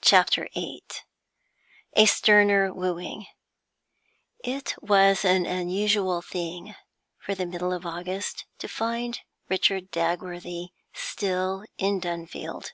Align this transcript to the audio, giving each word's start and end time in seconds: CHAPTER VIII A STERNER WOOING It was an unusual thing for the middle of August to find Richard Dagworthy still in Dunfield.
CHAPTER 0.00 0.48
VIII 0.54 0.82
A 1.92 2.06
STERNER 2.06 2.72
WOOING 2.72 3.26
It 4.42 4.74
was 4.80 5.26
an 5.26 5.44
unusual 5.44 6.22
thing 6.22 6.74
for 7.18 7.34
the 7.34 7.44
middle 7.44 7.74
of 7.74 7.84
August 7.84 8.46
to 8.60 8.66
find 8.66 9.20
Richard 9.50 9.90
Dagworthy 9.90 10.70
still 10.94 11.66
in 11.76 12.00
Dunfield. 12.00 12.70